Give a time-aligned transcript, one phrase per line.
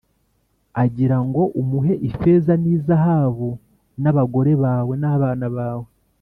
[0.83, 3.49] agira ngo umuhe ifeza n’izahabu
[4.01, 5.87] n’abagore bawe n’abana bawe,